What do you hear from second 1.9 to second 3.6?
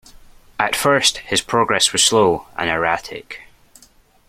was slow and erratic.